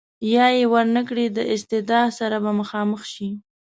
یا 0.33 0.45
یې 0.57 0.65
ور 0.71 0.85
نه 0.95 1.01
کړي 1.09 1.25
د 1.31 1.39
استیضاح 1.53 2.05
سره 2.19 2.37
به 2.43 2.51
مخامخ 2.61 3.01
شي. 3.13 3.29